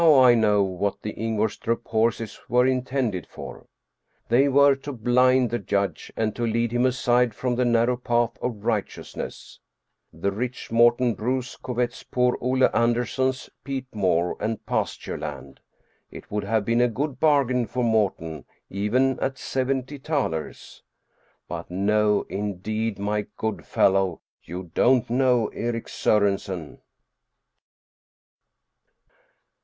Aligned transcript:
Now 0.03 0.19
I 0.21 0.33
know 0.33 0.63
what 0.63 1.03
the 1.03 1.13
Ingvorstrup 1.13 1.85
horses 1.87 2.39
were 2.49 2.65
intended 2.65 3.27
for. 3.27 3.67
They 4.29 4.47
were 4.49 4.73
to 4.77 4.91
blind 4.91 5.51
the 5.51 5.59
judge 5.59 6.11
and 6.17 6.35
to 6.35 6.43
lead 6.43 6.71
him 6.71 6.87
aside 6.87 7.35
from 7.35 7.53
the 7.53 7.65
narrow 7.65 7.97
path 7.97 8.35
of 8.41 8.65
righteousness. 8.65 9.59
The 10.11 10.31
rich 10.31 10.71
Morten 10.71 11.13
Bruus 11.13 11.55
covets 11.55 12.01
poor 12.01 12.35
Ole 12.41 12.75
Anderson's 12.75 13.51
peat 13.63 13.85
moor 13.93 14.35
and 14.39 14.65
pasture 14.65 15.19
land. 15.19 15.59
It 16.09 16.31
would 16.31 16.45
have 16.45 16.65
been 16.65 16.81
a 16.81 16.87
good 16.87 17.19
bargain 17.19 17.67
for 17.67 17.83
Morten 17.83 18.45
even 18.71 19.19
at 19.19 19.37
seventy 19.37 19.99
thalers. 19.99 20.81
But 21.47 21.69
no 21.69 22.23
indeed, 22.23 22.97
my 22.97 23.27
good 23.37 23.67
fellow, 23.67 24.21
you 24.43 24.71
don't 24.73 25.07
know 25.11 25.49
Erik 25.49 25.87
Sorensen 25.87 26.79